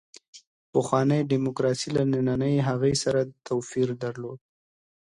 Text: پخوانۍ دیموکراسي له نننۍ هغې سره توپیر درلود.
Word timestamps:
پخوانۍ 0.71 1.21
دیموکراسي 1.31 1.89
له 1.95 2.03
نننۍ 2.11 2.55
هغې 2.69 2.93
سره 3.03 3.21
توپیر 3.45 3.89
درلود. 4.03 4.39